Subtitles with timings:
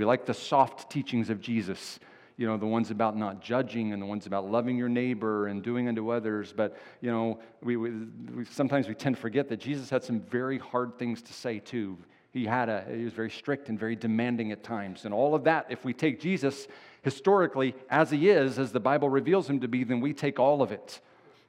[0.00, 2.00] We like the soft teachings of Jesus,
[2.38, 5.62] you know, the ones about not judging and the ones about loving your neighbor and
[5.62, 6.54] doing unto others.
[6.56, 7.90] But, you know, we, we,
[8.34, 11.58] we sometimes we tend to forget that Jesus had some very hard things to say
[11.58, 11.98] too.
[12.32, 15.04] He had a, he was very strict and very demanding at times.
[15.04, 16.66] And all of that, if we take Jesus
[17.02, 20.62] historically as he is, as the Bible reveals him to be, then we take all
[20.62, 21.02] of it.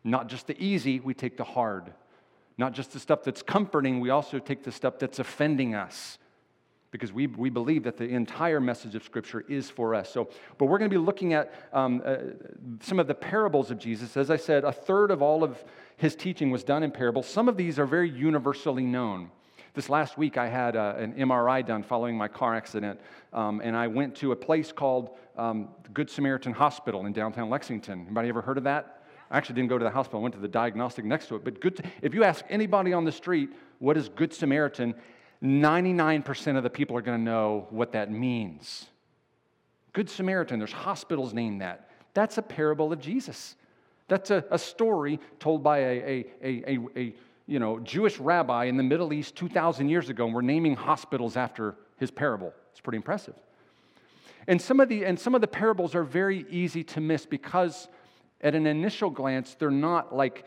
[0.03, 1.93] Not just the easy, we take the hard.
[2.57, 6.17] Not just the stuff that's comforting, we also take the stuff that's offending us.
[6.91, 10.11] Because we, we believe that the entire message of Scripture is for us.
[10.11, 12.17] So, but we're going to be looking at um, uh,
[12.81, 14.17] some of the parables of Jesus.
[14.17, 15.63] As I said, a third of all of
[15.95, 17.27] his teaching was done in parables.
[17.27, 19.31] Some of these are very universally known.
[19.73, 22.99] This last week, I had uh, an MRI done following my car accident,
[23.31, 28.01] um, and I went to a place called um, Good Samaritan Hospital in downtown Lexington.
[28.01, 29.03] Anybody ever heard of that?
[29.29, 30.19] I actually didn't go to the hospital.
[30.19, 31.45] I went to the diagnostic next to it.
[31.45, 34.93] But good, if you ask anybody on the street what is Good Samaritan,
[35.43, 38.85] 99% of the people are going to know what that means.
[39.93, 41.89] Good Samaritan, there's hospitals named that.
[42.13, 43.55] That's a parable of Jesus.
[44.07, 47.13] That's a, a story told by a, a, a,
[47.47, 51.35] you know, Jewish rabbi in the Middle East 2,000 years ago, and we're naming hospitals
[51.35, 52.53] after his parable.
[52.71, 53.35] It's pretty impressive.
[54.47, 57.87] And some of the, and some of the parables are very easy to miss because
[58.41, 60.45] at an initial glance, they're not like,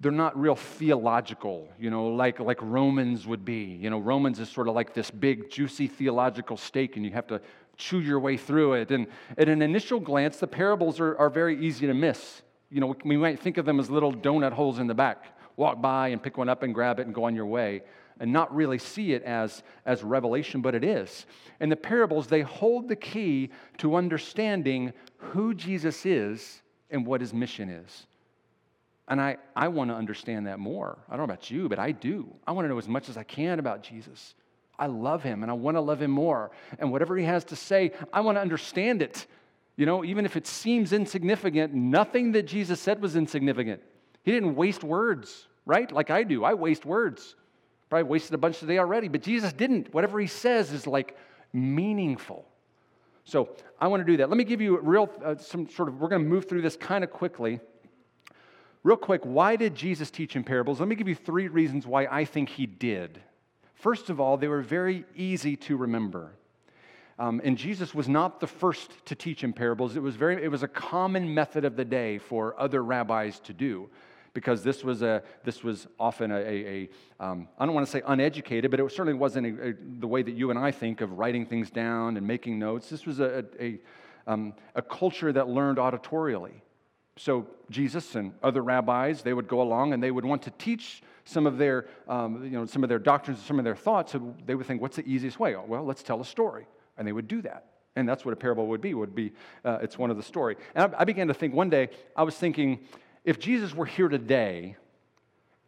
[0.00, 3.78] they're not real theological, you know, like, like Romans would be.
[3.80, 7.26] You know, Romans is sort of like this big, juicy theological steak, and you have
[7.28, 7.40] to
[7.76, 8.90] chew your way through it.
[8.90, 9.06] And
[9.38, 12.42] at an initial glance, the parables are, are very easy to miss.
[12.70, 15.24] You know, we might think of them as little donut holes in the back.
[15.56, 17.82] Walk by and pick one up and grab it and go on your way
[18.20, 21.26] and not really see it as, as revelation, but it is.
[21.60, 27.32] And the parables, they hold the key to understanding who Jesus is and what his
[27.32, 28.06] mission is.
[29.08, 30.98] And I, I want to understand that more.
[31.08, 32.34] I don't know about you, but I do.
[32.46, 34.34] I want to know as much as I can about Jesus.
[34.78, 36.50] I love him and I want to love him more.
[36.78, 39.26] And whatever he has to say, I want to understand it.
[39.76, 43.82] You know, even if it seems insignificant, nothing that Jesus said was insignificant.
[44.22, 45.90] He didn't waste words, right?
[45.90, 46.44] Like I do.
[46.44, 47.34] I waste words.
[47.90, 49.92] Probably wasted a bunch today already, but Jesus didn't.
[49.92, 51.16] Whatever he says is like
[51.52, 52.46] meaningful.
[53.24, 53.50] So
[53.80, 54.28] I want to do that.
[54.28, 56.62] Let me give you a real, uh, some sort of, we're going to move through
[56.62, 57.60] this kind of quickly.
[58.84, 60.78] Real quick, why did Jesus teach in parables?
[60.78, 63.18] Let me give you three reasons why I think he did.
[63.72, 66.32] First of all, they were very easy to remember.
[67.18, 69.96] Um, and Jesus was not the first to teach in parables.
[69.96, 73.54] It was, very, it was a common method of the day for other rabbis to
[73.54, 73.88] do
[74.34, 76.88] because this was, a, this was often a, a,
[77.20, 80.08] a um, I don't want to say uneducated, but it certainly wasn't a, a, the
[80.08, 82.90] way that you and I think of writing things down and making notes.
[82.90, 83.78] This was a, a,
[84.26, 86.60] um, a culture that learned auditorially.
[87.16, 91.02] So Jesus and other rabbis, they would go along and they would want to teach
[91.24, 94.14] some of their, um, you know, some of their doctrines, some of their thoughts.
[94.14, 95.54] And they would think, what's the easiest way?
[95.54, 96.66] Oh, Well, let's tell a story.
[96.98, 97.66] And they would do that.
[97.96, 99.32] And that's what a parable would be, would be,
[99.64, 100.56] uh, it's one of the story.
[100.74, 102.80] And I, I began to think one day, I was thinking,
[103.24, 104.76] if Jesus were here today,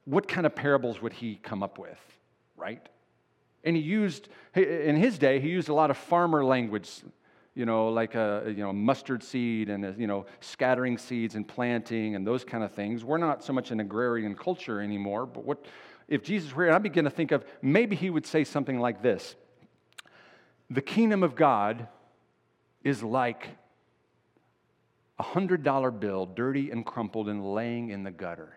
[0.05, 1.99] what kind of parables would he come up with,
[2.57, 2.85] right?
[3.65, 6.91] And he used, in his day, he used a lot of farmer language,
[7.57, 11.49] you know, like a you know, mustard seed and, a, you know, scattering seeds and
[11.49, 13.03] planting and those kind of things.
[13.03, 15.65] We're not so much an agrarian culture anymore, but what,
[16.07, 19.03] if Jesus were here, I begin to think of maybe he would say something like
[19.03, 19.35] this
[20.71, 21.89] The kingdom of God
[22.85, 23.49] is like
[25.19, 28.53] a $100 bill, dirty and crumpled and laying in the gutter.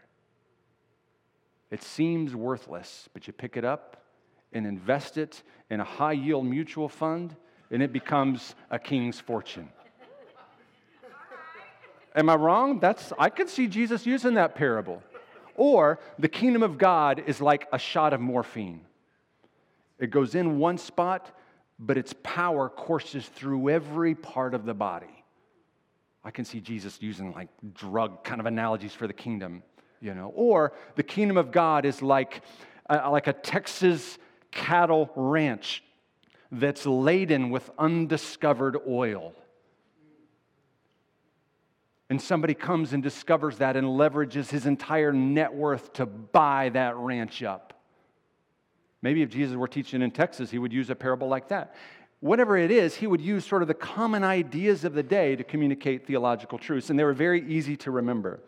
[1.72, 4.04] It seems worthless, but you pick it up
[4.52, 7.36] and invest it in a high yield mutual fund,
[7.72, 9.70] and it becomes a king's fortune.
[12.16, 12.80] Am I wrong?
[12.80, 15.02] That's I could see Jesus using that parable.
[15.56, 18.82] Or the kingdom of God is like a shot of morphine.
[20.00, 21.36] It goes in one spot,
[21.78, 25.24] but its power courses through every part of the body.
[26.24, 29.64] I can see Jesus using like drug kind of analogies for the kingdom,
[30.02, 30.32] you know.
[30.36, 32.42] Or the kingdom of God is like,
[32.90, 34.18] uh, like a Texas
[34.52, 35.84] cattle ranch
[36.52, 39.34] that's laden with undiscovered oil.
[42.10, 46.96] And somebody comes and discovers that and leverages his entire net worth to buy that
[46.98, 47.74] ranch up.
[49.02, 51.76] Maybe if Jesus were teaching in Texas, he would use a parable like that
[52.20, 55.44] whatever it is, he would use sort of the common ideas of the day to
[55.44, 58.40] communicate theological truths, and they were very easy to remember.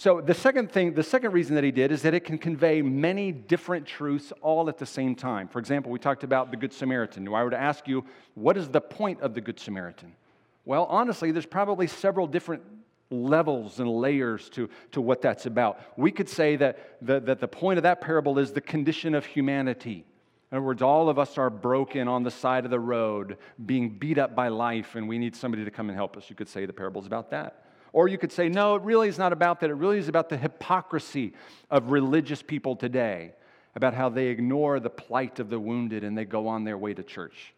[0.00, 2.80] So the second thing, the second reason that he did is that it can convey
[2.80, 5.46] many different truths all at the same time.
[5.46, 7.26] For example, we talked about the Good Samaritan.
[7.26, 10.14] If I were to ask you, what is the point of the Good Samaritan?
[10.64, 12.62] Well, honestly, there's probably several different
[13.10, 15.78] levels and layers to, to what that's about.
[15.98, 19.26] We could say that the, that the point of that parable is the condition of
[19.26, 20.06] humanity
[20.50, 23.36] In other words, all of us are broken on the side of the road,
[23.66, 26.30] being beat up by life, and we need somebody to come and help us.
[26.30, 27.66] You could say the parable's about that.
[27.92, 29.70] Or you could say, no, it really is not about that.
[29.70, 31.32] It really is about the hypocrisy
[31.70, 33.32] of religious people today,
[33.74, 36.94] about how they ignore the plight of the wounded and they go on their way
[36.94, 37.52] to church.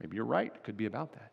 [0.00, 0.52] Maybe you're right.
[0.54, 1.32] It could be about that.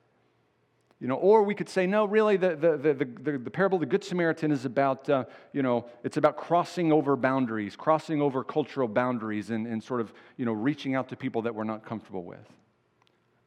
[1.00, 3.86] You know, or we could say, no, really, the, the, the, the, parable of the
[3.86, 5.24] Good Samaritan is about, uh,
[5.54, 10.12] you know, it's about crossing over boundaries, crossing over cultural boundaries, and, and sort of,
[10.36, 12.46] you know, reaching out to people that we're not comfortable with.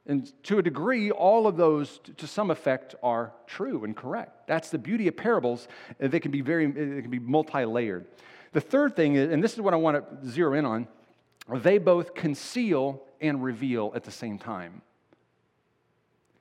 [0.06, 4.48] And to a degree, all of those, to some effect, are true and correct.
[4.48, 5.68] That's the beauty of parables.
[6.02, 8.06] Uh, they can be very, uh, they can be multi-layered.
[8.52, 10.88] The third thing, uh, and this is what I want to zero in on,
[11.48, 14.82] they both conceal and reveal at the same time.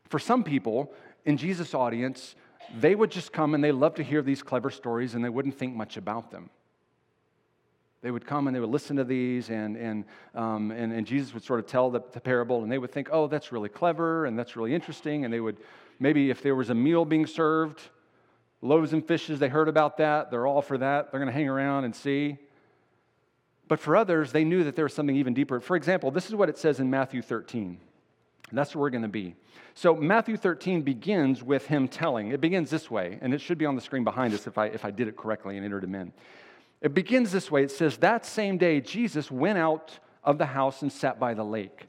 [0.09, 0.91] For some people
[1.25, 2.35] in Jesus' audience,
[2.79, 5.57] they would just come and they love to hear these clever stories and they wouldn't
[5.57, 6.49] think much about them.
[8.01, 11.35] They would come and they would listen to these, and, and, um, and, and, Jesus
[11.35, 14.25] would sort of tell the, the, parable, and they would think, oh, that's really clever
[14.25, 15.23] and that's really interesting.
[15.23, 15.57] And they would,
[15.99, 17.79] maybe if there was a meal being served,
[18.61, 21.47] loaves and fishes, they heard about that, they're all for that, they're going to hang
[21.47, 22.39] around and see.
[23.67, 25.59] But for others, they knew that there was something even deeper.
[25.59, 27.77] For example, this is what it says in Matthew 13.
[28.49, 29.35] And that's where we're going to be.
[29.75, 32.31] So Matthew 13 begins with him telling.
[32.31, 34.65] It begins this way, and it should be on the screen behind us if I,
[34.65, 36.11] if I did it correctly and entered him in.
[36.81, 40.81] It begins this way it says, That same day, Jesus went out of the house
[40.81, 41.87] and sat by the lake.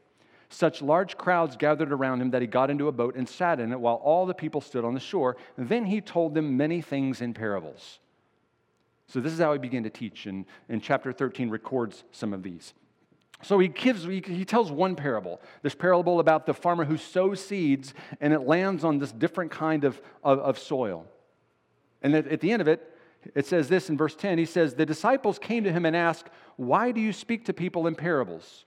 [0.48, 3.72] Such large crowds gathered around him that he got into a boat and sat in
[3.72, 5.38] it while all the people stood on the shore.
[5.56, 8.00] Then he told them many things in parables.
[9.06, 12.42] So, this is how he began to teach, and, and chapter 13 records some of
[12.42, 12.74] these.
[13.42, 17.92] So he gives, he tells one parable, this parable about the farmer who sows seeds
[18.20, 21.06] and it lands on this different kind of, of, of soil.
[22.02, 22.88] And at, at the end of it,
[23.34, 26.28] it says this in verse 10 he says, The disciples came to him and asked,
[26.56, 28.64] Why do you speak to people in parables?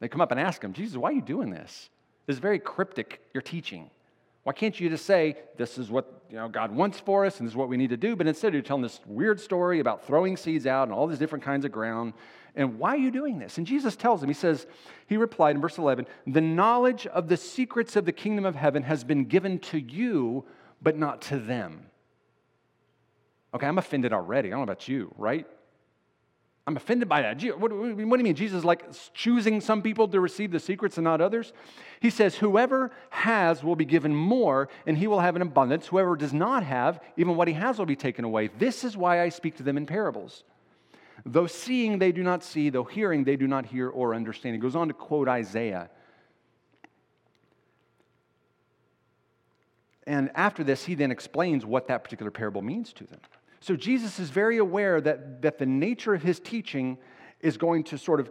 [0.00, 1.90] They come up and ask him, Jesus, why are you doing this?
[2.26, 3.90] This is very cryptic, your teaching.
[4.44, 7.46] Why can't you just say, This is what you know, God wants for us and
[7.46, 8.16] this is what we need to do?
[8.16, 11.44] But instead, you're telling this weird story about throwing seeds out and all these different
[11.44, 12.14] kinds of ground.
[12.56, 13.58] And why are you doing this?
[13.58, 14.66] And Jesus tells him, He says,
[15.06, 18.84] He replied in verse 11, The knowledge of the secrets of the kingdom of heaven
[18.84, 20.44] has been given to you,
[20.80, 21.89] but not to them.
[23.54, 24.48] Okay, I'm offended already.
[24.48, 25.46] I don't know about you, right?
[26.66, 27.42] I'm offended by that.
[27.58, 28.34] What, do you mean?
[28.34, 31.52] Jesus is like choosing some people to receive the secrets and not others?
[32.00, 35.88] He says, Whoever has will be given more, and he will have an abundance.
[35.88, 38.50] Whoever does not have, even what he has will be taken away.
[38.58, 40.44] This is why I speak to them in parables.
[41.26, 44.54] Though seeing, they do not see, though hearing, they do not hear or understand.
[44.54, 45.90] He goes on to quote Isaiah.
[50.06, 53.20] And after this, he then explains what that particular parable means to them.
[53.60, 56.98] So Jesus is very aware that, that the nature of his teaching
[57.40, 58.30] is going to sort of,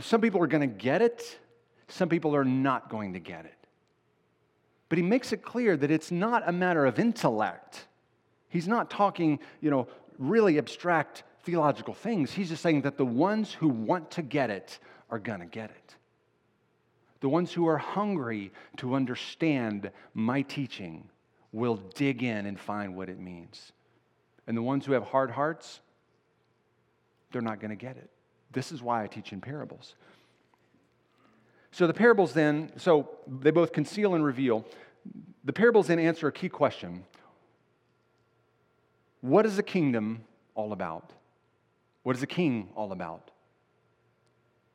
[0.00, 1.38] some people are going to get it,
[1.88, 3.54] some people are not going to get it.
[4.88, 7.86] But he makes it clear that it's not a matter of intellect.
[8.48, 9.88] He's not talking, you know,
[10.18, 12.32] really abstract theological things.
[12.32, 14.78] He's just saying that the ones who want to get it
[15.10, 15.96] are going to get it.
[17.20, 21.08] The ones who are hungry to understand my teaching
[21.52, 23.72] will dig in and find what it means.
[24.48, 25.80] And the ones who have hard hearts,
[27.30, 28.08] they're not going to get it.
[28.50, 29.94] This is why I teach in parables.
[31.70, 34.64] So the parables then, so they both conceal and reveal.
[35.44, 37.04] The parables then answer a key question
[39.20, 40.24] What is the kingdom
[40.54, 41.12] all about?
[42.02, 43.30] What is the king all about?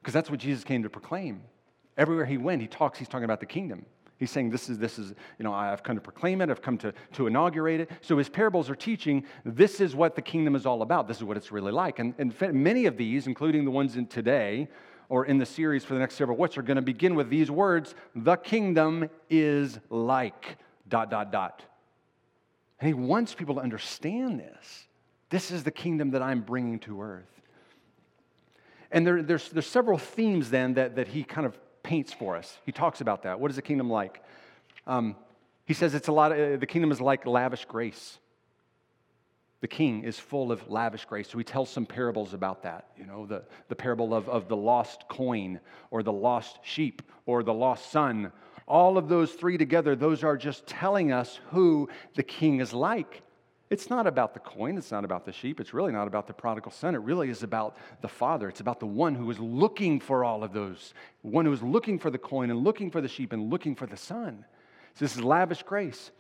[0.02, 1.42] Because that's what Jesus came to proclaim.
[1.98, 3.88] Everywhere he went, he talks, he's talking about the kingdom.
[4.18, 6.78] He's saying, This is, this is, you know, I've come to proclaim it, I've come
[6.80, 7.92] to, to inaugurate it.
[8.02, 11.24] So his parables are teaching this is what the kingdom is all about, this is
[11.24, 12.00] what it's really like.
[12.00, 14.68] And, and many of these, including the ones in today
[15.10, 17.52] or in the series for the next several weeks, are going to begin with these
[17.52, 21.64] words The kingdom is like, dot, dot, dot.
[22.80, 24.88] And he wants people to understand this.
[25.30, 27.42] This is the kingdom that I'm bringing to earth.
[28.92, 32.58] And there, there's, there's several themes then that, that he kind of paints for us.
[32.66, 33.40] He talks about that.
[33.40, 34.24] What is the kingdom like?
[34.88, 35.16] Um,
[35.66, 38.18] he says it's a lot of, uh, the kingdom is like lavish grace.
[39.62, 41.30] The king is full of lavish grace.
[41.30, 42.90] So he tells some parables about that.
[42.98, 45.60] You know, the, the parable of, of the lost coin
[45.90, 48.34] or the lost sheep or the lost son.
[48.68, 53.22] All of those three together, those are just telling us who the king is like.
[53.70, 56.34] It's not about the coin, it's not about the sheep, it's really not about the
[56.34, 56.96] prodigal son.
[56.96, 58.48] It really is about the Father.
[58.48, 61.98] It's about the one who is looking for all of those, one who is looking
[61.98, 64.46] for the coin and looking for the sheep and looking for the son.
[64.96, 66.12] So this is lavish grace.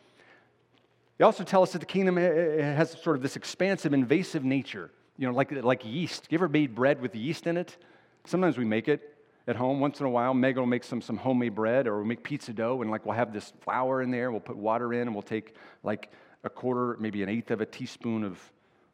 [1.18, 3.94] They also tell us that the kingdom eh, eh, eh, has sort of this expansive,
[3.94, 6.28] invasive nature, you know, like, like yeast.
[6.30, 7.78] You ever made bread with yeast in it?
[8.26, 9.16] Sometimes we make it
[9.48, 10.34] at home once in a while.
[10.34, 13.16] Meg will make some, some homemade bread or we'll make pizza dough and like we'll
[13.16, 14.32] have this flour in there.
[14.32, 16.12] We'll put water in and we'll take like
[16.44, 18.40] a quarter, maybe an eighth of a teaspoon of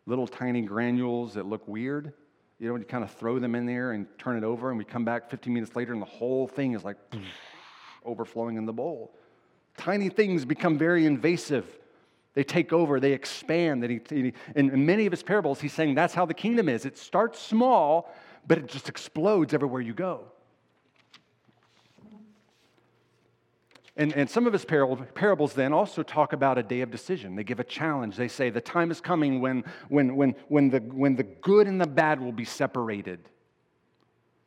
[0.06, 2.14] little tiny granules that look weird.
[2.60, 4.84] You know, you kind of throw them in there and turn it over, and we
[4.84, 6.98] come back 15 minutes later, and the whole thing is like
[8.06, 9.16] overflowing in the bowl.
[9.78, 11.66] Tiny things become very invasive.
[12.34, 13.84] They take over, they expand.
[13.84, 16.86] And in many of his parables, he's saying that's how the kingdom is.
[16.86, 18.14] It starts small,
[18.48, 20.26] but it just explodes everywhere you go.
[24.00, 27.36] And, and some of his parables then also talk about a day of decision.
[27.36, 28.16] They give a challenge.
[28.16, 31.82] They say the time is coming when, when, when, when, the, when the good and
[31.82, 33.20] the bad will be separated.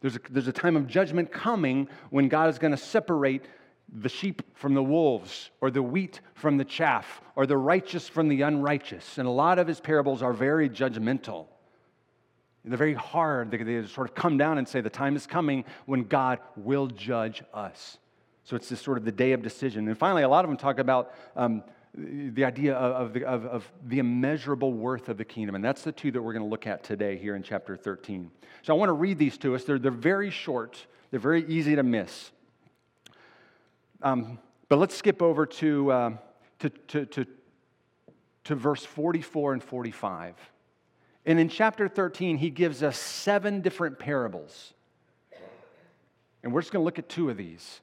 [0.01, 3.45] There's a, there's a time of judgment coming when God is going to separate
[3.93, 8.29] the sheep from the wolves, or the wheat from the chaff, or the righteous from
[8.29, 9.19] the unrighteous.
[9.19, 11.45] And a lot of his parables are very judgmental.
[12.65, 13.51] They're very hard.
[13.51, 16.87] They, they sort of come down and say, The time is coming when God will
[16.87, 17.99] judge us.
[18.45, 19.89] So it's this sort of the day of decision.
[19.89, 21.63] And finally, a lot of them talk about um,
[21.95, 25.55] the idea of the, of, of the immeasurable worth of the kingdom.
[25.55, 28.31] And that's the two that we're going to look at today here in chapter 13.
[28.63, 29.65] So I want to read these to us.
[29.65, 32.31] They're, they're very short, they're very easy to miss.
[34.01, 36.11] Um, but let's skip over to, uh,
[36.61, 37.27] to, to, to,
[38.45, 40.35] to verse 44 and 45.
[41.27, 44.73] And in chapter 13, he gives us seven different parables.
[46.43, 47.81] And we're just going to look at two of these.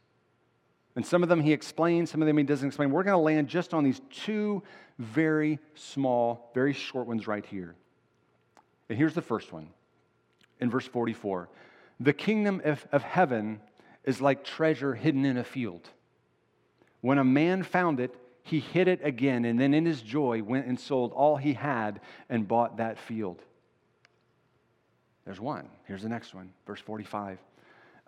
[0.95, 2.91] And some of them he explains, some of them he doesn't explain.
[2.91, 4.63] We're going to land just on these two
[4.97, 7.75] very small, very short ones right here.
[8.89, 9.69] And here's the first one
[10.59, 11.49] in verse 44
[11.99, 13.61] The kingdom of, of heaven
[14.03, 15.87] is like treasure hidden in a field.
[17.01, 20.65] When a man found it, he hid it again, and then in his joy went
[20.65, 23.41] and sold all he had and bought that field.
[25.25, 25.69] There's one.
[25.85, 27.37] Here's the next one, verse 45.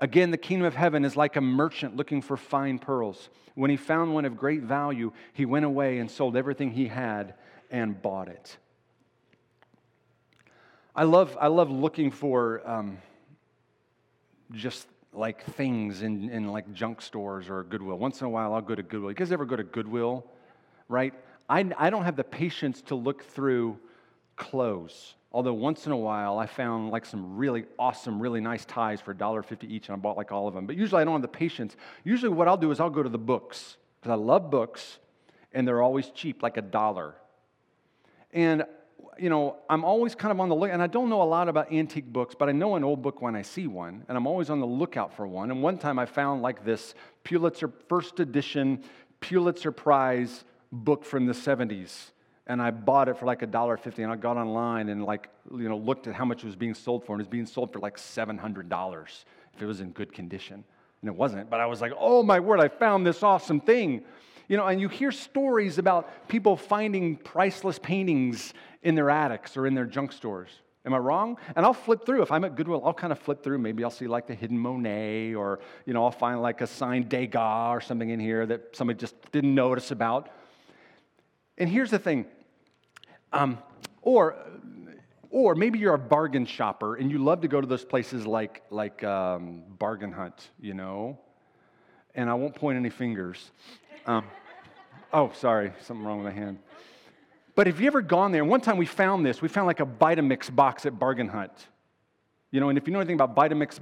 [0.01, 3.29] Again, the kingdom of heaven is like a merchant looking for fine pearls.
[3.53, 7.35] When he found one of great value, he went away and sold everything he had
[7.69, 8.57] and bought it.
[10.95, 12.97] I love, I love looking for um,
[14.51, 17.97] just like things in, in like junk stores or Goodwill.
[17.99, 19.11] Once in a while, I'll go to Goodwill.
[19.11, 20.25] You guys ever go to Goodwill?
[20.89, 21.13] Right?
[21.47, 23.77] I, I don't have the patience to look through
[24.35, 25.13] clothes.
[25.33, 29.13] Although once in a while I found like some really awesome, really nice ties for
[29.13, 30.65] $1.50 each, and I bought like all of them.
[30.65, 31.75] But usually I don't have the patience.
[32.03, 34.99] Usually what I'll do is I'll go to the books, because I love books,
[35.53, 37.15] and they're always cheap, like a dollar.
[38.33, 38.65] And
[39.17, 41.47] you know, I'm always kind of on the look, and I don't know a lot
[41.47, 44.25] about antique books, but I know an old book when I see one, and I'm
[44.25, 45.51] always on the lookout for one.
[45.51, 48.83] And one time I found like this Pulitzer first edition
[49.19, 52.11] Pulitzer Prize book from the 70s
[52.51, 55.29] and I bought it for like a dollar fifty, and I got online and like
[55.57, 57.45] you know looked at how much it was being sold for, and it was being
[57.45, 59.23] sold for like seven hundred dollars
[59.55, 60.61] if it was in good condition,
[61.01, 61.49] and it wasn't.
[61.49, 64.03] But I was like, oh my word, I found this awesome thing,
[64.49, 64.67] you know.
[64.67, 68.53] And you hear stories about people finding priceless paintings
[68.83, 70.49] in their attics or in their junk stores.
[70.83, 71.37] Am I wrong?
[71.55, 72.21] And I'll flip through.
[72.21, 73.59] If I'm at Goodwill, I'll kind of flip through.
[73.59, 77.07] Maybe I'll see like the hidden Monet, or you know, I'll find like a signed
[77.07, 80.31] Degas or something in here that somebody just didn't notice about.
[81.57, 82.25] And here's the thing
[83.33, 83.57] um,
[84.01, 84.35] or,
[85.29, 88.63] or maybe you're a bargain shopper and you love to go to those places like,
[88.69, 91.17] like um, Bargain Hunt, you know?
[92.15, 93.51] And I won't point any fingers.
[94.05, 94.25] Um,
[95.13, 96.59] oh, sorry, something wrong with my hand.
[97.55, 98.43] But have you ever gone there?
[98.45, 99.41] One time we found this.
[99.41, 101.51] We found like a Vitamix box at Bargain Hunt.
[102.49, 103.79] You know, and if you know anything about Vitamix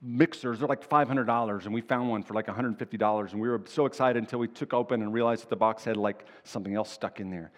[0.00, 3.86] mixers, they're like $500, and we found one for like $150, and we were so
[3.86, 7.20] excited until we took open and realized that the box had like something else stuck
[7.20, 7.52] in there.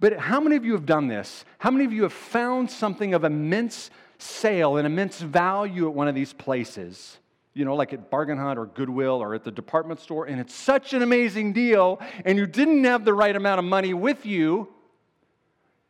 [0.00, 1.44] But how many of you have done this?
[1.58, 6.08] How many of you have found something of immense sale and immense value at one
[6.08, 7.18] of these places?
[7.52, 10.54] You know, like at Bargain Hunt or Goodwill or at the department store, and it's
[10.54, 14.68] such an amazing deal, and you didn't have the right amount of money with you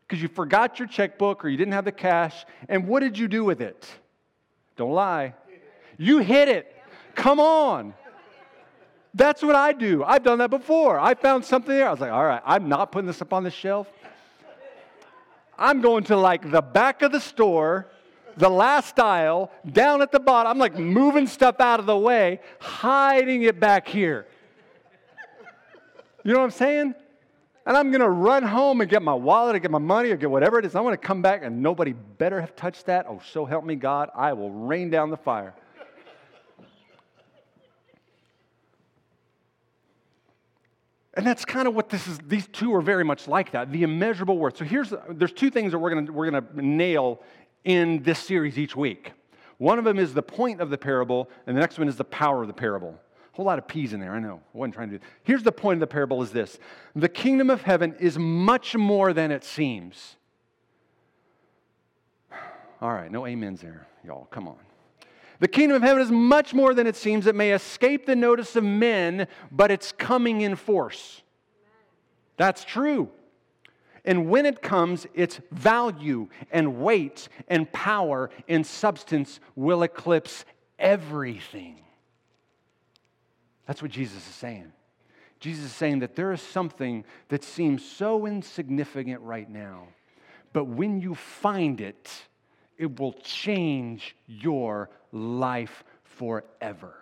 [0.08, 3.28] because you forgot your checkbook or you didn't have the cash, and what did you
[3.28, 3.88] do with it?
[4.76, 5.34] Don't lie.
[5.98, 6.74] You hid it.
[7.14, 7.94] Come on.
[9.14, 10.04] That's what I do.
[10.04, 10.98] I've done that before.
[10.98, 11.88] I found something there.
[11.88, 13.88] I was like, all right, I'm not putting this up on the shelf.
[15.58, 17.86] I'm going to like the back of the store,
[18.36, 20.50] the last aisle, down at the bottom.
[20.50, 24.26] I'm like moving stuff out of the way, hiding it back here.
[26.24, 26.94] You know what I'm saying?
[27.66, 30.16] And I'm going to run home and get my wallet or get my money or
[30.16, 30.74] get whatever it is.
[30.74, 33.06] I'm going to come back and nobody better have touched that.
[33.08, 35.54] Oh, so help me God, I will rain down the fire.
[41.14, 42.18] And that's kind of what this is.
[42.26, 44.56] These two are very much like that the immeasurable worth.
[44.56, 47.20] So here's there's two things that we're going we're going to nail
[47.64, 49.12] in this series each week.
[49.58, 52.04] One of them is the point of the parable, and the next one is the
[52.04, 52.98] power of the parable.
[53.32, 54.40] A whole lot of P's in there, I know.
[54.54, 56.58] I wasn't trying to do Here's the point of the parable is this.
[56.96, 60.16] The kingdom of heaven is much more than it seems.
[62.80, 64.26] All right, no amens there, y'all.
[64.30, 64.56] Come on.
[65.40, 67.26] The kingdom of heaven is much more than it seems.
[67.26, 71.22] It may escape the notice of men, but it's coming in force.
[72.36, 73.10] That's true.
[74.04, 80.44] And when it comes, its value and weight and power and substance will eclipse
[80.78, 81.80] everything.
[83.66, 84.72] That's what Jesus is saying.
[85.38, 89.88] Jesus is saying that there is something that seems so insignificant right now,
[90.52, 92.10] but when you find it,
[92.80, 96.94] it will change your life forever.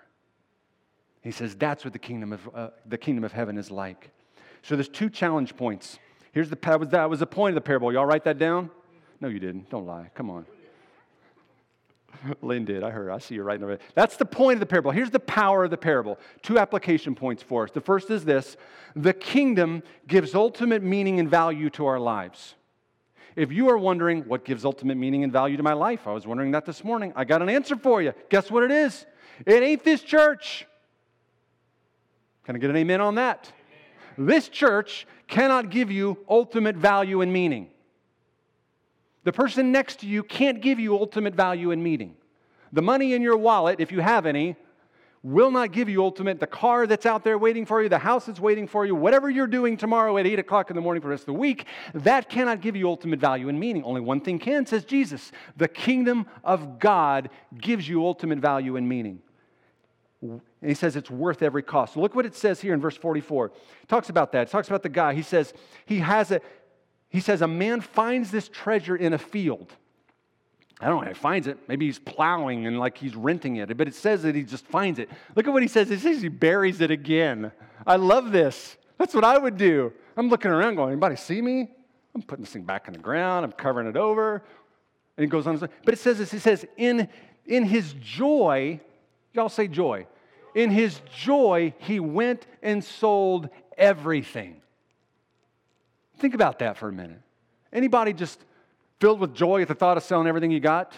[1.23, 4.11] He says that's what the kingdom of, uh, the kingdom of heaven is like.
[4.63, 6.01] So there's two challenge points.
[6.33, 7.93] Here's the that was, that was the point of the parable.
[7.93, 8.71] Y'all write that down?
[9.21, 9.71] No, you didn't.
[9.71, 10.11] Don't lie.
[10.17, 10.47] Come on.
[12.43, 12.83] Lynn did.
[12.83, 13.11] I heard.
[13.11, 13.79] I see you writing over.
[13.95, 14.91] That's the point of the parable.
[14.91, 16.19] Here's the power of the parable.
[16.43, 17.71] Two application points for us.
[17.71, 18.57] The first is this
[18.97, 22.57] the kingdom gives ultimate meaning and value to our lives.
[23.39, 26.27] If you are wondering what gives ultimate meaning and value to my life, I was
[26.27, 27.13] wondering that this morning.
[27.15, 28.13] I got an answer for you.
[28.31, 29.07] Guess what it is?
[29.47, 30.67] It ain't this church.
[32.43, 33.53] Can I get an amen on that?
[34.17, 37.69] This church cannot give you ultimate value and meaning.
[39.23, 42.17] The person next to you can't give you ultimate value and meaning.
[42.73, 44.57] The money in your wallet, if you have any,
[45.23, 46.41] will not give you ultimate.
[46.41, 49.29] The car that's out there waiting for you, the house that's waiting for you, whatever
[49.29, 51.67] you're doing tomorrow at 8 o'clock in the morning for the rest of the week,
[51.95, 53.83] that cannot give you ultimate value and meaning.
[53.85, 55.33] Only one thing can, says Jesus.
[55.57, 59.21] The kingdom of God gives you ultimate value and meaning.
[60.21, 61.97] And he says it's worth every cost.
[61.97, 63.47] Look what it says here in verse 44.
[63.47, 63.53] It
[63.89, 64.49] talks about that.
[64.49, 65.15] It talks about the guy.
[65.15, 65.53] He says,
[65.87, 66.41] he has a,
[67.09, 69.73] he says, a man finds this treasure in a field.
[70.81, 71.59] I don't know, he finds it.
[71.67, 74.99] Maybe he's plowing and like he's renting it, but it says that he just finds
[74.99, 75.11] it.
[75.35, 75.89] Look at what he says.
[75.89, 77.51] He says he buries it again.
[77.87, 78.77] I love this.
[78.97, 79.93] That's what I would do.
[80.17, 81.69] I'm looking around going, anybody see me?
[82.15, 83.45] I'm putting this thing back in the ground.
[83.45, 84.43] I'm covering it over.
[85.17, 85.59] And he goes on.
[85.59, 86.33] But it says this.
[86.33, 87.09] It says, in,
[87.47, 88.81] in his joy,
[89.33, 90.07] y'all say joy.
[90.55, 94.61] In his joy, he went and sold everything.
[96.19, 97.21] Think about that for a minute.
[97.73, 98.41] Anybody just
[99.01, 100.93] filled with joy at the thought of selling everything you got?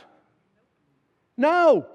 [1.36, 1.86] No,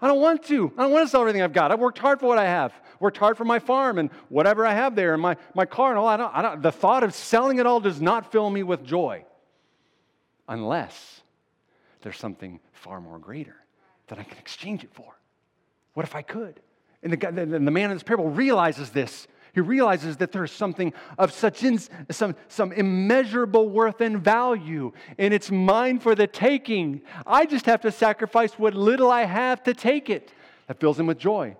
[0.00, 0.72] I don't want to.
[0.76, 1.70] I don't want to sell everything I've got.
[1.70, 2.72] I've worked hard for what I have.
[2.98, 5.98] Worked hard for my farm and whatever I have there and my, my car and
[5.98, 6.08] all.
[6.08, 8.84] I don't, I don't, the thought of selling it all does not fill me with
[8.84, 9.24] joy
[10.48, 11.22] unless
[12.02, 13.56] there's something far more greater
[14.08, 15.16] that I can exchange it for.
[15.94, 16.60] What if I could?
[17.02, 20.94] And the, the, the man in this parable realizes this he realizes that there's something
[21.18, 21.78] of such in,
[22.10, 27.02] some, some immeasurable worth and value, and it's mine for the taking.
[27.26, 30.32] I just have to sacrifice what little I have to take it.
[30.68, 31.56] That fills him with joy.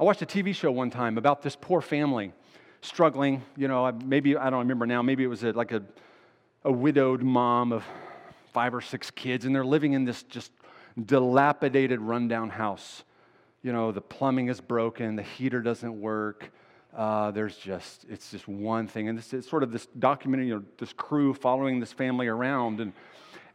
[0.00, 2.32] I watched a TV show one time about this poor family
[2.80, 3.42] struggling.
[3.56, 5.84] You know, maybe, I don't remember now, maybe it was a, like a,
[6.64, 7.84] a widowed mom of
[8.52, 10.50] five or six kids, and they're living in this just
[11.06, 13.04] dilapidated, rundown house
[13.64, 16.52] you know, the plumbing is broken, the heater doesn't work.
[16.94, 19.08] Uh, there's just, it's just one thing.
[19.08, 22.78] And this is sort of this documentary, you know, this crew following this family around.
[22.78, 22.92] And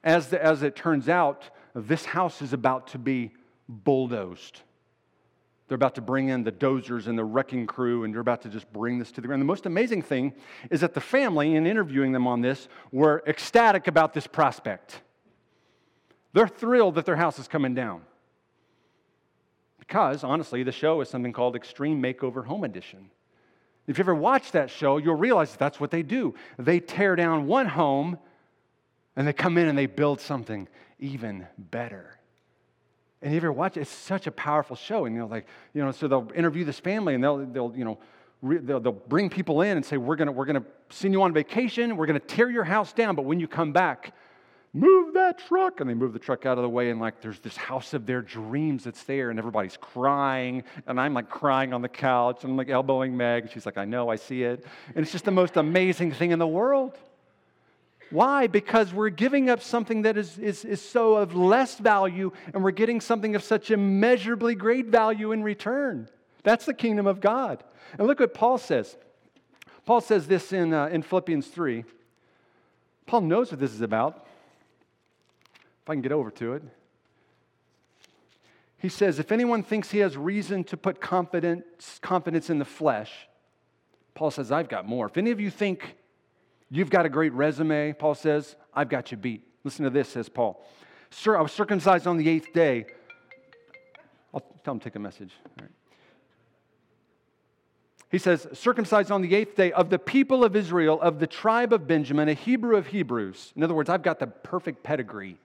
[0.04, 1.44] as, the, as it turns out,
[1.76, 3.32] this house is about to be
[3.70, 4.62] bulldozed.
[5.68, 8.50] They're about to bring in the dozers and the wrecking crew, and they're about to
[8.50, 9.42] just bring this to the ground.
[9.42, 10.34] The most amazing thing
[10.72, 15.02] is that the family, in interviewing them on this, were ecstatic about this prospect.
[16.34, 18.02] They're thrilled that their house is coming down.
[19.90, 23.10] Because, honestly, the show is something called Extreme Makeover Home Edition.
[23.88, 26.36] If you ever watch that show, you'll realize that's what they do.
[26.60, 28.20] They tear down one home
[29.16, 30.68] and they come in and they build something
[31.00, 32.20] even better.
[33.24, 33.82] And if you ever watch it?
[33.82, 35.06] It's such a powerful show.
[35.06, 37.84] And you know, like, you know, so they'll interview this family and they'll, they'll you
[37.84, 37.98] know,
[38.44, 41.34] re- they'll, they'll bring people in and say, we're gonna, we're gonna send you on
[41.34, 41.98] vacation.
[41.98, 43.16] We're gonna tear your house down.
[43.16, 44.14] But when you come back,
[44.74, 45.80] move that truck.
[45.80, 48.06] And they move the truck out of the way, and like there's this house of
[48.06, 50.64] their dreams that's there, and everybody's crying.
[50.88, 53.44] And I'm like crying on the couch, and I'm like elbowing Meg.
[53.44, 54.66] And She's like, I know, I see it.
[54.96, 56.98] And it's just the most amazing thing in the world.
[58.12, 58.48] Why?
[58.48, 62.72] Because we're giving up something that is, is, is so of less value, and we're
[62.72, 66.10] getting something of such immeasurably great value in return.
[66.44, 67.64] That's the kingdom of God.
[67.98, 68.96] And look what Paul says.
[69.86, 71.84] Paul says this in, uh, in Philippians 3.
[73.06, 74.26] Paul knows what this is about.
[75.90, 76.62] If I can get over to it.
[78.78, 83.12] He says, if anyone thinks he has reason to put confidence, confidence in the flesh,
[84.14, 85.08] Paul says, I've got more.
[85.08, 85.96] If any of you think
[86.70, 89.42] you've got a great resume, Paul says, I've got you beat.
[89.64, 90.64] Listen to this, says Paul.
[91.10, 92.86] Sir, I was circumcised on the eighth day.
[94.32, 95.32] I'll tell him to take a message.
[98.12, 101.74] He says, circumcised on the eighth day of the people of Israel, of the tribe
[101.74, 103.54] of Benjamin, a Hebrew of Hebrews.
[103.56, 105.40] In other words, I've got the perfect pedigree.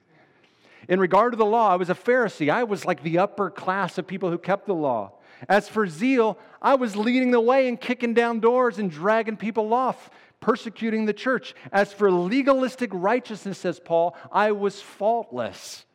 [0.87, 2.49] In regard to the law, I was a Pharisee.
[2.49, 5.13] I was like the upper class of people who kept the law.
[5.49, 9.73] As for zeal, I was leading the way and kicking down doors and dragging people
[9.73, 11.55] off, persecuting the church.
[11.71, 15.85] As for legalistic righteousness, says Paul, I was faultless.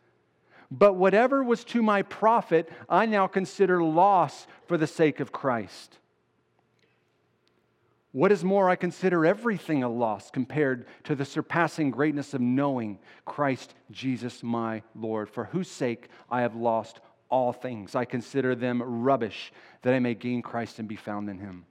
[0.70, 5.99] But whatever was to my profit, I now consider loss for the sake of Christ.
[8.12, 12.98] What is more, I consider everything a loss compared to the surpassing greatness of knowing
[13.24, 17.94] Christ Jesus my Lord, for whose sake I have lost all things.
[17.94, 21.66] I consider them rubbish that I may gain Christ and be found in him.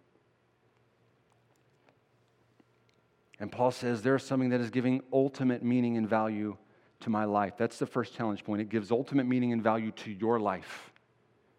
[3.41, 6.57] And Paul says there's something that is giving ultimate meaning and value
[7.01, 7.53] to my life.
[7.57, 8.61] That's the first challenge point.
[8.61, 10.91] It gives ultimate meaning and value to your life.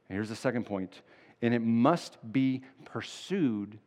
[0.08, 0.66] And here's the second.
[1.42, 3.78] And it must be pursued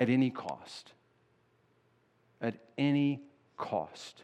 [0.00, 0.92] at any cost.
[2.40, 3.20] At any
[3.56, 4.22] cost.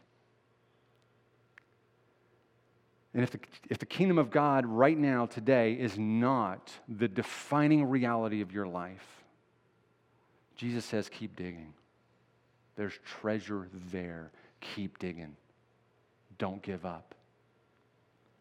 [3.14, 7.84] And if the, if the kingdom of God right now, today, is not the defining
[7.84, 9.06] reality of your life,
[10.56, 11.72] Jesus says, keep digging.
[12.76, 14.32] There's treasure there.
[14.60, 15.36] Keep digging.
[16.38, 17.14] Don't give up.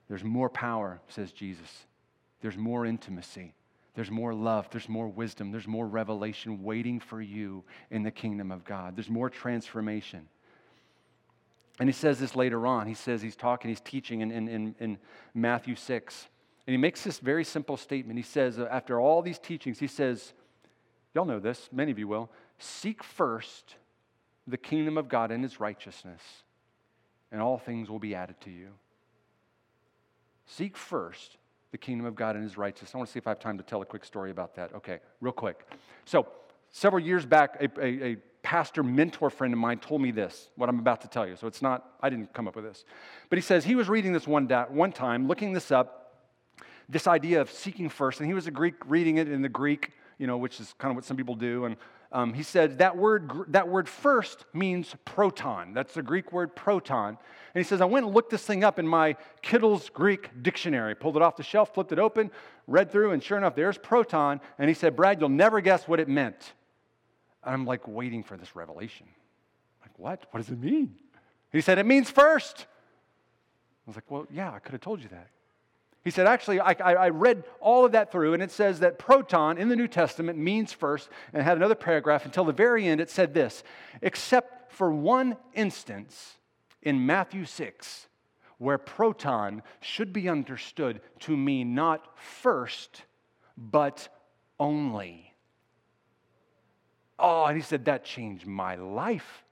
[0.08, 1.86] There's more power, says Jesus.
[2.42, 3.54] There's more intimacy.
[3.96, 8.52] There's more love, there's more wisdom, there's more revelation waiting for you in the kingdom
[8.52, 8.96] of God.
[8.98, 10.28] There's more transformation.
[11.80, 12.88] And he says this later on.
[12.88, 14.98] He says he's talking, he's teaching in, in, in,
[15.34, 16.28] Matthew 6.
[16.68, 18.18] And he makes this very simple statement.
[18.18, 20.34] He says, uh, after all these teachings, he says,
[21.14, 22.30] Y'all know this, many of you will.
[22.60, 23.76] Seek first
[24.48, 26.22] the kingdom of God and his righteousness,
[27.32, 28.70] and all things will be added to you.
[30.46, 31.38] Seek first
[31.76, 32.96] the kingdom of God and his righteousness.
[32.96, 34.74] I want to see if I have time to tell a quick story about that.
[34.76, 35.68] Okay, real quick.
[36.06, 36.26] So,
[36.72, 40.70] several years back, a, a, a pastor mentor friend of mine told me this, what
[40.70, 41.36] I'm about to tell you.
[41.36, 42.86] So, it's not, I didn't come up with this.
[43.30, 46.14] But he says he was reading this one, da- one time, looking this up,
[46.88, 49.92] this idea of seeking first, and he was a Greek, reading it in the Greek,
[50.18, 51.66] you know, which is kind of what some people do.
[51.66, 51.76] And
[52.16, 55.74] um, he said that word, that word first means proton.
[55.74, 57.10] That's the Greek word proton.
[57.10, 60.96] And he says, I went and looked this thing up in my Kittel's Greek dictionary,
[60.96, 62.32] pulled it off the shelf, flipped it open,
[62.68, 64.40] read through, and sure enough, there's proton.
[64.58, 66.54] And he said, Brad, you'll never guess what it meant.
[67.44, 69.08] And I'm like waiting for this revelation.
[69.10, 70.26] I'm like, what?
[70.32, 70.96] What does it mean?
[71.52, 72.66] He said, it means first.
[73.86, 75.28] I was like, well, yeah, I could have told you that.
[76.06, 79.58] He said, actually, I, I, read all of that through, and it says that proton
[79.58, 83.02] in the New Testament means first, and had another paragraph until the very end.
[83.02, 83.64] It said this
[84.04, 86.36] except for one instance
[86.84, 88.08] in Matthew 6,
[88.60, 93.02] where proton should be understood to mean not first,
[93.58, 94.08] but
[94.60, 95.34] only.
[97.18, 99.45] Oh, and he said, that changed my life.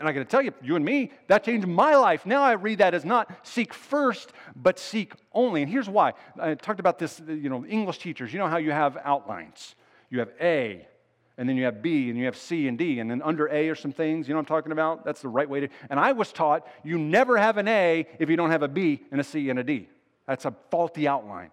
[0.00, 2.24] And I got to tell you, you and me, that changed my life.
[2.24, 5.60] Now I read that as not seek first, but seek only.
[5.60, 6.14] And here's why.
[6.40, 9.74] I talked about this, you know, English teachers, you know how you have outlines.
[10.08, 10.88] You have A,
[11.36, 13.68] and then you have B, and you have C and D, and then under A
[13.68, 15.04] are some things, you know what I'm talking about?
[15.04, 15.68] That's the right way to.
[15.90, 19.04] And I was taught you never have an A if you don't have a B
[19.12, 19.86] and a C and a D.
[20.26, 21.50] That's a faulty outline.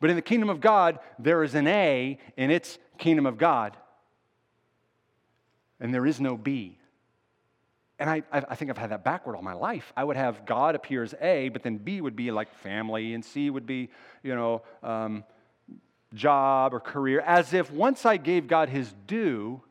[0.00, 3.74] But in the kingdom of God, there is an A, and it's kingdom of God
[5.80, 6.78] and there is no B.
[7.98, 9.92] And I, I think I've had that backward all my life.
[9.96, 13.50] I would have God appears A, but then B would be like family, and C
[13.50, 13.88] would be,
[14.22, 15.24] you know, um,
[16.12, 19.62] job or career, as if once I gave God his due,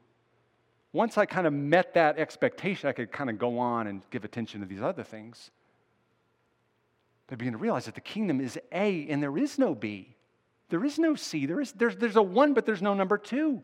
[0.94, 4.24] once I kind of met that expectation, I could kind of go on and give
[4.24, 5.52] attention to these other things.
[7.28, 10.16] But begin to realize that the kingdom is A and there is no B.
[10.70, 11.46] There is no C.
[11.46, 13.63] There is, there's, there's a one, but there's no number two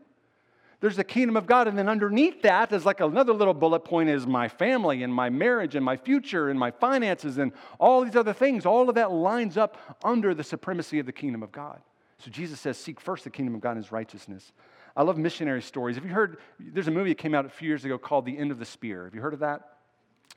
[0.80, 1.68] there's the kingdom of God.
[1.68, 5.28] And then underneath that is like another little bullet point is my family and my
[5.28, 8.64] marriage and my future and my finances and all these other things.
[8.64, 11.80] All of that lines up under the supremacy of the kingdom of God.
[12.18, 14.52] So Jesus says, Seek first the kingdom of God and his righteousness.
[14.96, 15.96] I love missionary stories.
[15.96, 16.38] Have you heard?
[16.58, 18.64] There's a movie that came out a few years ago called The End of the
[18.64, 19.04] Spear.
[19.04, 19.76] Have you heard of that?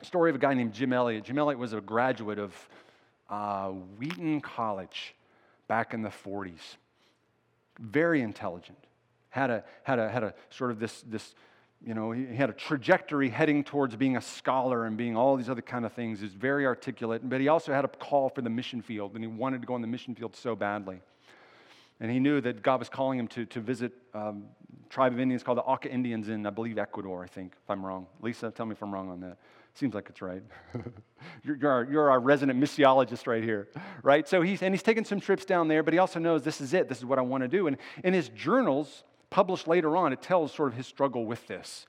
[0.01, 1.23] Story of a guy named Jim Elliot.
[1.23, 2.53] Jim Elliot was a graduate of
[3.29, 5.15] uh, Wheaton College
[5.67, 6.75] back in the 40s.
[7.79, 8.77] Very intelligent
[9.33, 11.33] had a, had a, had a sort of this, this,
[11.83, 15.49] you know, he had a trajectory heading towards being a scholar and being all these
[15.49, 16.21] other kind of things.
[16.21, 19.27] He's very articulate, but he also had a call for the mission field, and he
[19.27, 21.01] wanted to go on the mission field so badly.
[21.99, 24.43] And he knew that God was calling him to, to visit um,
[24.91, 27.83] tribe of Indians called the Auca Indians in, I believe, Ecuador, I think, if I'm
[27.83, 28.05] wrong.
[28.21, 29.37] Lisa, tell me if I'm wrong on that.
[29.73, 30.43] Seems like it's right.
[31.43, 33.69] you're, you're, our, you're, our, resident missiologist right here,
[34.03, 34.27] right?
[34.27, 36.75] So he's, and he's taken some trips down there, but he also knows this is
[36.75, 36.87] it.
[36.87, 37.65] This is what I want to do.
[37.65, 41.87] And in his journals, published later on, it tells sort of his struggle with this.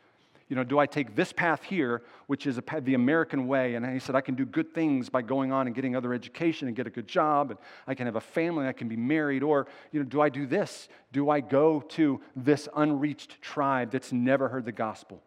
[0.49, 3.75] You know, do I take this path here, which is a, the American way?
[3.75, 6.69] And he said, I can do good things by going on and getting other education
[6.69, 8.97] and get a good job, and I can have a family, and I can be
[8.97, 9.43] married.
[9.43, 10.89] Or, you know, do I do this?
[11.13, 15.23] Do I go to this unreached tribe that's never heard the gospel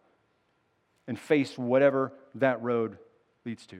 [1.06, 2.98] and face whatever that road
[3.44, 3.76] leads to?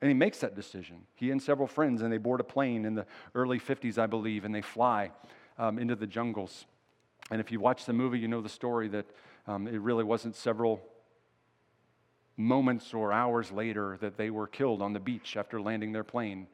[0.00, 0.98] And he makes that decision.
[1.16, 4.44] He and several friends, and they board a plane in the early 50s, I believe,
[4.44, 5.10] and they fly
[5.58, 6.64] um, into the jungles.
[7.32, 9.06] And if you watch the movie, you know the story that
[9.46, 10.82] um, it really wasn't several
[12.36, 16.46] moments or hours later that they were killed on the beach after landing their plane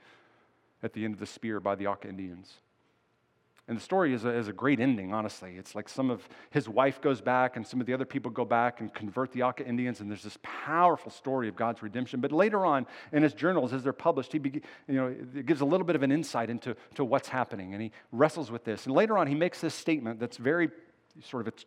[0.85, 2.61] at the end of the spear by the Auca Indians.
[3.69, 5.57] And the story is a, is a great ending, honestly.
[5.59, 8.47] It's like some of his wife goes back and some of the other people go
[8.47, 12.21] back and convert the Auca Indians, and there's this powerful story of God's redemption.
[12.21, 15.87] But later on in his journals, as they're published, he you know, gives a little
[15.87, 18.87] bit of an insight into to what's happening, and he wrestles with this.
[18.87, 20.71] And later on, he makes this statement that's very
[21.23, 21.67] sort of it's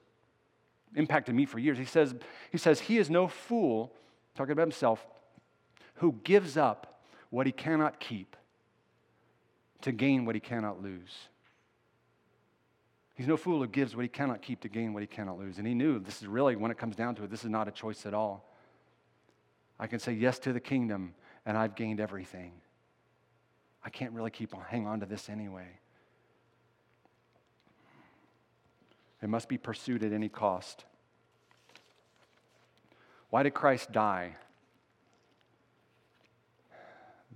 [0.95, 1.77] impacted me for years.
[1.77, 2.15] He says,
[2.51, 3.93] he says, He is no fool,
[4.33, 5.05] talking about himself,
[5.95, 8.35] who gives up what he cannot keep
[9.81, 11.27] to gain what he cannot lose.
[13.15, 15.57] He's no fool who gives what he cannot keep to gain what he cannot lose.
[15.57, 17.67] And he knew this is really, when it comes down to it, this is not
[17.67, 18.49] a choice at all.
[19.79, 21.13] I can say yes to the kingdom,
[21.45, 22.53] and I've gained everything.
[23.83, 25.67] I can't really keep on, hang on to this anyway.
[29.21, 30.85] It must be pursued at any cost.
[33.29, 34.35] Why did Christ die?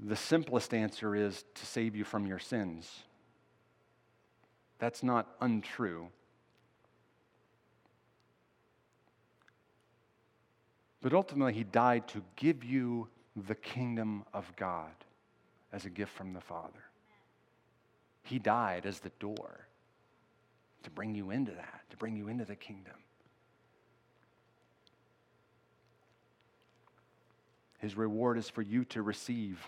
[0.03, 3.03] The simplest answer is to save you from your sins.
[4.79, 6.07] That's not untrue.
[11.01, 14.91] But ultimately, he died to give you the kingdom of God
[15.71, 16.83] as a gift from the Father.
[18.23, 19.67] He died as the door
[20.83, 22.95] to bring you into that, to bring you into the kingdom.
[27.77, 29.59] His reward is for you to receive,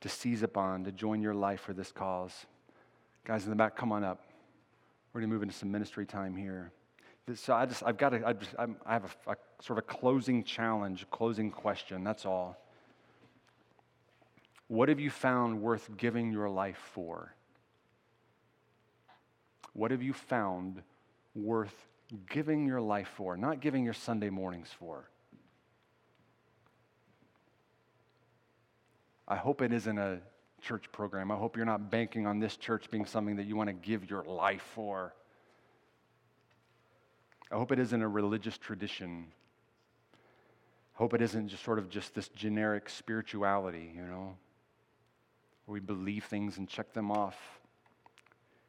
[0.00, 2.44] to seize upon, to join your life for this cause.
[3.24, 4.20] Guys in the back, come on up.
[5.12, 6.72] We're going to move into some ministry time here.
[7.34, 9.86] So I just, I've got to, I, just, I have a, a sort of a
[9.86, 12.04] closing challenge, a closing question.
[12.04, 12.58] That's all.
[14.68, 17.34] What have you found worth giving your life for?
[19.72, 20.82] What have you found
[21.34, 21.74] worth
[22.28, 23.38] giving your life for?
[23.38, 25.08] Not giving your Sunday mornings for.
[29.26, 30.18] I hope it isn't a
[30.64, 31.30] church program.
[31.30, 34.08] I hope you're not banking on this church being something that you want to give
[34.10, 35.14] your life for.
[37.52, 39.26] I hope it isn't a religious tradition.
[40.94, 44.36] I hope it isn't just sort of just this generic spirituality, you know,
[45.66, 47.36] where we believe things and check them off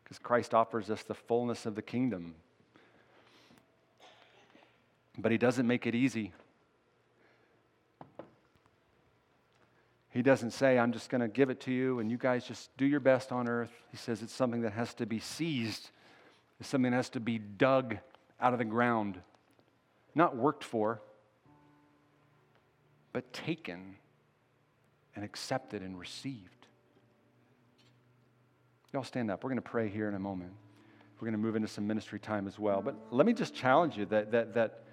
[0.04, 2.36] because Christ offers us the fullness of the kingdom.
[5.18, 6.34] But he doesn't make it easy.
[10.16, 12.76] He doesn't say, I'm just going to give it to you and you guys just
[12.78, 13.72] do your best on earth.
[13.92, 15.90] He says it's something that has to be seized,
[16.58, 17.98] it's something that has to be dug
[18.40, 19.20] out of the ground,
[20.16, 21.02] not worked for,
[23.12, 23.98] but taken
[25.18, 26.68] and accepted and received.
[28.94, 29.44] Y'all stand up.
[29.44, 30.54] We're going to pray here in a moment.
[31.20, 32.82] We're going to move into some ministry time as well.
[32.82, 34.84] But let me just challenge you that, that, that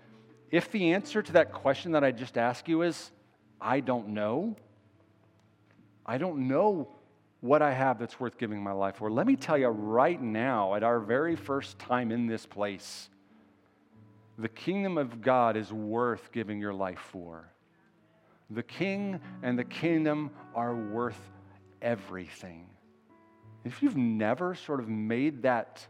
[0.50, 3.12] if the answer to that question that I just asked you is,
[3.60, 4.56] I don't know,
[6.04, 6.88] I don't know
[7.40, 9.10] what I have that's worth giving my life for.
[9.10, 13.08] Let me tell you right now, at our very first time in this place,
[14.38, 17.48] the kingdom of God is worth giving your life for.
[18.50, 21.18] The king and the kingdom are worth
[21.80, 22.66] everything.
[23.64, 25.86] If you've never sort of made that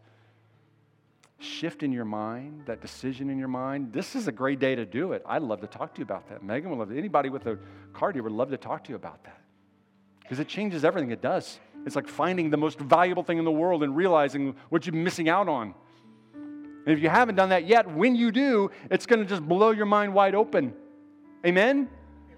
[1.39, 4.87] shift in your mind, that decision in your mind, this is a great day to
[4.87, 5.23] do it.
[5.27, 6.43] I'd love to talk to you about that.
[6.43, 6.97] Megan would love to.
[6.97, 7.59] Anybody with a
[7.93, 9.42] card here would love to talk to you about that.
[10.23, 11.11] Because it changes everything.
[11.11, 11.59] It does.
[11.85, 15.29] It's like finding the most valuable thing in the world and realizing what you're missing
[15.29, 15.75] out on.
[16.35, 19.71] And if you haven't done that yet, when you do, it's going to just blow
[19.71, 20.75] your mind wide open.
[21.47, 21.89] Amen?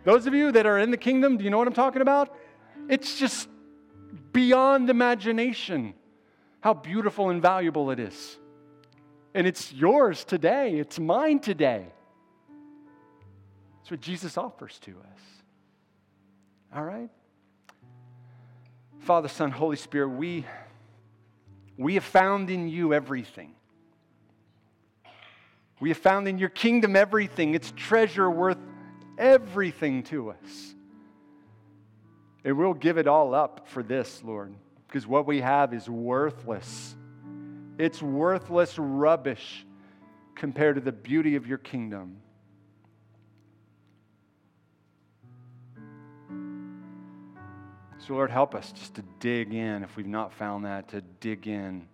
[0.04, 2.36] Those of you that are in the kingdom, do you know what I'm talking about?
[2.88, 3.48] It's just
[4.32, 5.94] beyond imagination
[6.60, 8.38] how beautiful and valuable it is.
[9.34, 11.86] And it's yours today, it's mine today.
[13.78, 15.20] That's what Jesus offers to us.
[16.74, 17.10] All right?
[19.04, 20.46] Father, Son, Holy Spirit, we,
[21.76, 23.52] We have found in you everything.
[25.78, 27.54] We have found in your kingdom everything.
[27.54, 28.56] It's treasure worth
[29.18, 30.74] everything to us.
[32.44, 34.54] And we'll give it all up for this, Lord,
[34.86, 36.94] because what we have is worthless.
[37.76, 39.66] It's worthless rubbish
[40.34, 42.18] compared to the beauty of your kingdom.
[48.06, 51.48] So, Lord, help us just to dig in if we've not found that, to dig
[51.48, 51.88] in,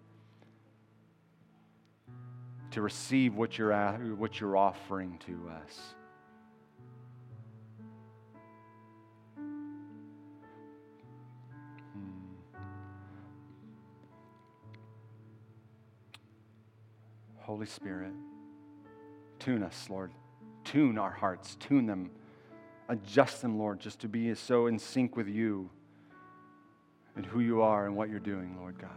[2.72, 3.72] to receive what you're,
[4.16, 5.94] what you're offering to us.
[11.94, 12.08] Hmm.
[17.38, 18.14] Holy Spirit,
[19.38, 20.10] tune us, Lord.
[20.64, 22.10] Tune our hearts, tune them,
[22.88, 25.70] adjust them, Lord, just to be so in sync with you
[27.16, 28.90] and who you are and what you're doing, Lord God.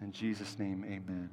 [0.00, 1.30] In Jesus' name, amen.